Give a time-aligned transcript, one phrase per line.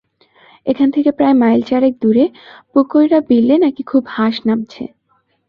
[0.65, 2.25] এখান থেকে প্রায় মাইল চারেক দূরে
[2.71, 4.83] পুকইরা বিলে নাকি খুব হাঁস নামছে।